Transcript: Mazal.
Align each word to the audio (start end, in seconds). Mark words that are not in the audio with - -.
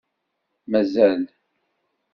Mazal. 0.71 1.21